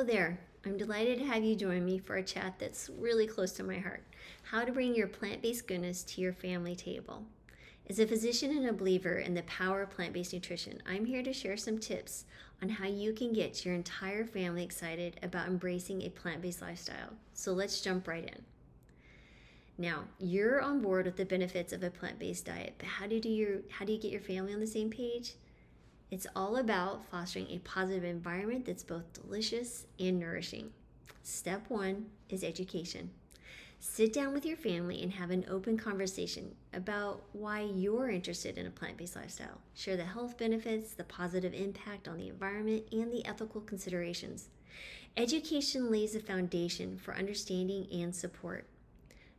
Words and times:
Hello 0.00 0.12
there. 0.14 0.40
I'm 0.64 0.78
delighted 0.78 1.18
to 1.18 1.26
have 1.26 1.44
you 1.44 1.54
join 1.54 1.84
me 1.84 1.98
for 1.98 2.16
a 2.16 2.22
chat 2.22 2.54
that's 2.58 2.88
really 2.88 3.26
close 3.26 3.52
to 3.52 3.62
my 3.62 3.76
heart 3.76 4.02
how 4.44 4.64
to 4.64 4.72
bring 4.72 4.94
your 4.94 5.06
plant 5.06 5.42
based 5.42 5.66
goodness 5.66 6.02
to 6.04 6.22
your 6.22 6.32
family 6.32 6.74
table. 6.74 7.26
As 7.86 7.98
a 7.98 8.06
physician 8.06 8.50
and 8.50 8.66
a 8.66 8.72
believer 8.72 9.18
in 9.18 9.34
the 9.34 9.42
power 9.42 9.82
of 9.82 9.90
plant 9.90 10.14
based 10.14 10.32
nutrition, 10.32 10.82
I'm 10.88 11.04
here 11.04 11.22
to 11.22 11.34
share 11.34 11.58
some 11.58 11.76
tips 11.76 12.24
on 12.62 12.70
how 12.70 12.86
you 12.86 13.12
can 13.12 13.34
get 13.34 13.62
your 13.66 13.74
entire 13.74 14.24
family 14.24 14.64
excited 14.64 15.20
about 15.22 15.48
embracing 15.48 16.00
a 16.00 16.08
plant 16.08 16.40
based 16.40 16.62
lifestyle. 16.62 17.12
So 17.34 17.52
let's 17.52 17.82
jump 17.82 18.08
right 18.08 18.24
in. 18.24 18.42
Now, 19.76 20.04
you're 20.18 20.62
on 20.62 20.80
board 20.80 21.04
with 21.04 21.18
the 21.18 21.26
benefits 21.26 21.74
of 21.74 21.82
a 21.82 21.90
plant-based 21.90 22.46
diet, 22.46 22.76
but 22.78 22.86
how 22.86 23.06
do 23.06 23.16
you 23.16 23.64
how 23.68 23.84
do 23.84 23.92
you 23.92 24.00
get 24.00 24.12
your 24.12 24.22
family 24.22 24.54
on 24.54 24.60
the 24.60 24.66
same 24.66 24.88
page? 24.88 25.34
It's 26.10 26.26
all 26.34 26.56
about 26.56 27.04
fostering 27.04 27.46
a 27.50 27.58
positive 27.58 28.02
environment 28.02 28.64
that's 28.66 28.82
both 28.82 29.12
delicious 29.12 29.86
and 30.00 30.18
nourishing. 30.18 30.72
Step 31.22 31.62
1 31.68 32.04
is 32.28 32.42
education. 32.42 33.10
Sit 33.78 34.12
down 34.12 34.32
with 34.32 34.44
your 34.44 34.56
family 34.56 35.02
and 35.02 35.12
have 35.12 35.30
an 35.30 35.46
open 35.48 35.78
conversation 35.78 36.56
about 36.74 37.22
why 37.32 37.60
you're 37.60 38.10
interested 38.10 38.58
in 38.58 38.66
a 38.66 38.70
plant 38.70 38.96
based 38.96 39.14
lifestyle. 39.14 39.60
Share 39.72 39.96
the 39.96 40.04
health 40.04 40.36
benefits, 40.36 40.94
the 40.94 41.04
positive 41.04 41.54
impact 41.54 42.08
on 42.08 42.18
the 42.18 42.28
environment, 42.28 42.86
and 42.90 43.12
the 43.12 43.24
ethical 43.24 43.60
considerations. 43.60 44.48
Education 45.16 45.92
lays 45.92 46.16
a 46.16 46.20
foundation 46.20 46.98
for 46.98 47.14
understanding 47.14 47.86
and 47.92 48.14
support. 48.14 48.66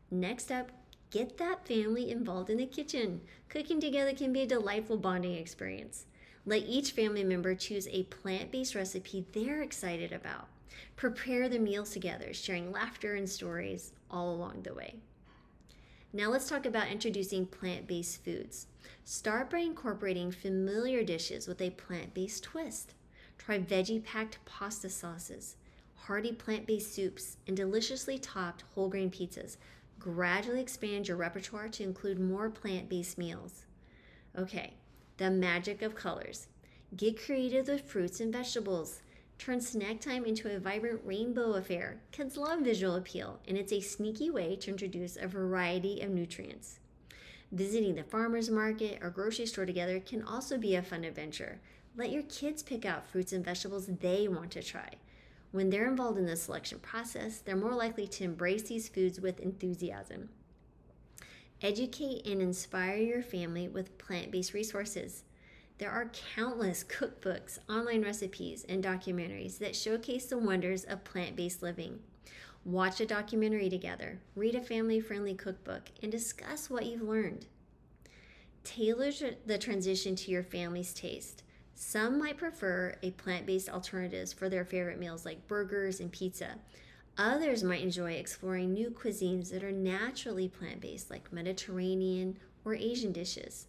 Next 0.10 0.52
up, 0.52 0.72
get 1.10 1.38
that 1.38 1.68
family 1.68 2.10
involved 2.10 2.50
in 2.50 2.58
the 2.58 2.66
kitchen. 2.66 3.22
Cooking 3.50 3.82
together 3.82 4.14
can 4.14 4.32
be 4.32 4.42
a 4.42 4.48
delightful 4.48 4.98
bonding 4.98 5.36
experience. 5.36 6.06
Let 6.46 6.64
each 6.64 6.92
family 6.92 7.24
member 7.24 7.56
choose 7.56 7.88
a 7.88 8.04
plant 8.04 8.52
based 8.52 8.76
recipe 8.76 9.26
they're 9.32 9.62
excited 9.62 10.12
about. 10.12 10.48
Prepare 10.96 11.50
the 11.50 11.60
meals 11.60 11.92
together, 11.92 12.34
sharing 12.34 12.72
laughter 12.72 13.16
and 13.16 13.30
stories 13.30 13.94
all 14.10 14.34
along 14.34 14.64
the 14.64 14.74
way. 14.74 14.96
Now, 16.14 16.30
let's 16.30 16.50
talk 16.50 16.66
about 16.66 16.90
introducing 16.90 17.46
plant 17.46 17.88
based 17.88 18.24
foods. 18.24 18.68
Start 19.06 19.50
by 19.50 19.60
incorporating 19.60 20.32
familiar 20.32 21.04
dishes 21.04 21.48
with 21.48 21.62
a 21.62 21.70
plant 21.72 22.14
based 22.14 22.44
twist. 22.44 22.94
Try 23.38 23.60
veggie 23.60 24.04
packed 24.04 24.44
pasta 24.46 24.90
sauces, 24.90 25.56
hearty 25.96 26.32
plant 26.32 26.68
based 26.68 26.94
soups, 26.94 27.38
and 27.48 27.56
deliciously 27.56 28.18
topped 28.18 28.64
whole 28.74 28.90
grain 28.90 29.10
pizzas 29.10 29.58
Gradually 30.02 30.62
expand 30.62 31.08
your 31.08 31.18
repertoire 31.18 31.70
to 31.70 31.84
include 31.84 32.20
more 32.20 32.50
plant 32.50 32.90
based 32.90 33.20
meals. 33.20 33.66
Okay, 34.36 34.74
the 35.22 35.30
magic 35.30 35.84
of 35.84 35.94
colors. 35.94 36.48
Get 36.98 37.24
creative 37.24 37.68
with 37.68 37.88
fruits 37.88 38.20
and 38.20 38.34
vegetables. 38.34 39.02
Turn 39.38 39.62
snack 39.62 40.02
time 40.02 40.26
into 40.26 40.52
a 40.52 40.58
vibrant 40.58 41.02
rainbow 41.06 41.54
affair. 41.54 42.02
Kids 42.12 42.38
love 42.38 42.62
visual 42.62 42.96
appeal, 42.96 43.40
and 43.48 43.56
it's 43.56 43.72
a 43.72 43.82
sneaky 43.82 44.32
way 44.32 44.56
to 44.56 44.72
introduce 44.72 45.18
a 45.18 45.28
variety 45.28 46.02
of 46.02 46.10
nutrients. 46.10 46.80
Visiting 47.52 47.94
the 47.94 48.04
farmer's 48.04 48.50
market 48.50 48.98
or 49.04 49.12
grocery 49.12 49.46
store 49.46 49.68
together 49.68 50.00
can 50.00 50.24
also 50.24 50.58
be 50.58 50.74
a 50.74 50.82
fun 50.82 51.04
adventure. 51.04 51.62
Let 51.96 52.10
your 52.10 52.24
kids 52.24 52.64
pick 52.64 52.84
out 52.84 53.06
fruits 53.06 53.32
and 53.32 53.46
vegetables 53.46 53.86
they 53.86 54.28
want 54.28 54.50
to 54.54 54.64
try. 54.64 54.90
When 55.52 55.70
they're 55.70 55.88
involved 55.88 56.18
in 56.18 56.26
the 56.26 56.36
selection 56.36 56.80
process, 56.80 57.42
they're 57.42 57.56
more 57.56 57.76
likely 57.76 58.08
to 58.08 58.24
embrace 58.24 58.64
these 58.64 58.90
foods 58.90 59.22
with 59.22 59.40
enthusiasm. 59.40 60.30
Educate 61.64 62.26
and 62.26 62.42
inspire 62.42 62.98
your 62.98 63.22
family 63.22 63.68
with 63.68 63.98
plant 64.00 64.32
based 64.32 64.54
resources. 64.54 65.24
There 65.78 65.92
are 65.92 66.12
countless 66.36 66.84
cookbooks, 66.84 67.60
online 67.70 68.02
recipes, 68.02 68.66
and 68.68 68.84
documentaries 68.84 69.60
that 69.60 69.76
showcase 69.76 70.26
the 70.26 70.40
wonders 70.40 70.84
of 70.84 71.04
plant 71.04 71.36
based 71.36 71.62
living. 71.62 72.00
Watch 72.66 73.00
a 73.00 73.06
documentary 73.06 73.70
together, 73.70 74.20
read 74.36 74.56
a 74.56 74.62
family 74.62 75.00
friendly 75.00 75.36
cookbook, 75.36 75.90
and 76.02 76.12
discuss 76.12 76.70
what 76.70 76.88
you've 76.88 77.02
learned. 77.02 77.46
Tailor 78.64 79.12
the 79.46 79.58
transition 79.60 80.16
to 80.16 80.32
your 80.32 80.44
family's 80.44 80.94
taste. 80.94 81.44
Some 81.76 82.20
might 82.20 82.38
prefer 82.38 82.96
a 83.04 83.12
plant 83.12 83.46
based 83.46 83.70
alternatives 83.70 84.34
for 84.34 84.50
their 84.50 84.66
favorite 84.66 85.00
meals 85.00 85.26
like 85.26 85.48
burgers 85.48 86.00
and 86.00 86.12
pizza. 86.12 86.58
Others 87.18 87.64
might 87.64 87.82
enjoy 87.82 88.14
exploring 88.14 88.74
new 88.74 88.90
cuisines 88.90 89.52
that 89.52 89.64
are 89.64 89.72
naturally 89.72 90.48
plant 90.48 90.82
based, 90.82 91.10
like 91.10 91.32
Mediterranean 91.32 92.38
or 92.64 92.74
Asian 92.74 93.12
dishes. 93.12 93.68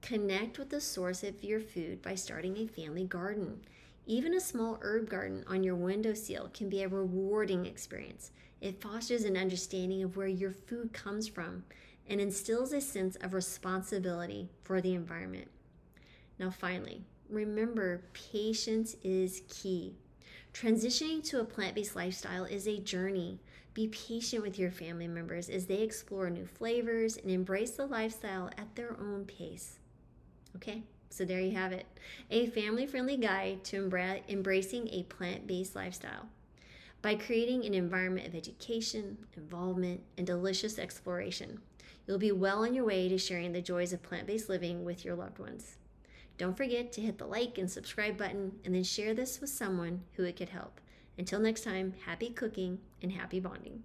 Connect 0.00 0.58
with 0.58 0.70
the 0.70 0.80
source 0.80 1.22
of 1.22 1.44
your 1.44 1.60
food 1.60 2.02
by 2.02 2.14
starting 2.14 2.56
a 2.56 2.66
family 2.66 3.04
garden. 3.04 3.60
Even 4.06 4.34
a 4.34 4.40
small 4.40 4.78
herb 4.82 5.08
garden 5.08 5.44
on 5.46 5.62
your 5.62 5.76
windowsill 5.76 6.50
can 6.52 6.68
be 6.68 6.82
a 6.82 6.88
rewarding 6.88 7.66
experience. 7.66 8.32
It 8.60 8.80
fosters 8.80 9.24
an 9.24 9.36
understanding 9.36 10.02
of 10.02 10.16
where 10.16 10.26
your 10.26 10.50
food 10.50 10.92
comes 10.92 11.28
from 11.28 11.64
and 12.08 12.20
instills 12.20 12.72
a 12.72 12.80
sense 12.80 13.14
of 13.16 13.32
responsibility 13.32 14.48
for 14.62 14.80
the 14.80 14.94
environment. 14.94 15.48
Now, 16.38 16.50
finally, 16.50 17.04
remember 17.28 18.02
patience 18.12 18.96
is 19.04 19.42
key. 19.48 19.94
Transitioning 20.54 21.24
to 21.24 21.40
a 21.40 21.44
plant 21.44 21.74
based 21.74 21.96
lifestyle 21.96 22.44
is 22.44 22.68
a 22.68 22.78
journey. 22.78 23.40
Be 23.74 23.88
patient 23.88 24.42
with 24.42 24.58
your 24.58 24.70
family 24.70 25.08
members 25.08 25.48
as 25.48 25.66
they 25.66 25.80
explore 25.80 26.28
new 26.28 26.46
flavors 26.46 27.16
and 27.16 27.30
embrace 27.30 27.70
the 27.72 27.86
lifestyle 27.86 28.50
at 28.58 28.76
their 28.76 28.94
own 29.00 29.24
pace. 29.24 29.78
Okay, 30.56 30.82
so 31.08 31.24
there 31.24 31.40
you 31.40 31.52
have 31.52 31.72
it 31.72 31.86
a 32.30 32.46
family 32.48 32.86
friendly 32.86 33.16
guide 33.16 33.64
to 33.64 33.88
embra- 33.88 34.20
embracing 34.28 34.88
a 34.88 35.04
plant 35.04 35.46
based 35.46 35.74
lifestyle. 35.74 36.28
By 37.00 37.14
creating 37.14 37.64
an 37.64 37.74
environment 37.74 38.28
of 38.28 38.34
education, 38.34 39.16
involvement, 39.36 40.02
and 40.18 40.26
delicious 40.26 40.78
exploration, 40.78 41.60
you'll 42.06 42.18
be 42.18 42.30
well 42.30 42.62
on 42.62 42.74
your 42.74 42.84
way 42.84 43.08
to 43.08 43.18
sharing 43.18 43.52
the 43.52 43.62
joys 43.62 43.92
of 43.92 44.02
plant 44.02 44.26
based 44.26 44.50
living 44.50 44.84
with 44.84 45.04
your 45.04 45.16
loved 45.16 45.38
ones. 45.38 45.78
Don't 46.42 46.56
forget 46.56 46.90
to 46.94 47.00
hit 47.00 47.18
the 47.18 47.24
like 47.24 47.56
and 47.56 47.70
subscribe 47.70 48.18
button 48.18 48.50
and 48.64 48.74
then 48.74 48.82
share 48.82 49.14
this 49.14 49.40
with 49.40 49.48
someone 49.48 50.02
who 50.14 50.24
it 50.24 50.34
could 50.34 50.48
help. 50.48 50.80
Until 51.16 51.38
next 51.38 51.62
time, 51.62 51.94
happy 52.04 52.30
cooking 52.30 52.80
and 53.00 53.12
happy 53.12 53.38
bonding. 53.38 53.84